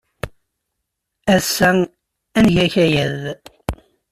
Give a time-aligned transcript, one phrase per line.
[1.35, 1.69] Ass-a,
[2.37, 3.25] ad neg akayad.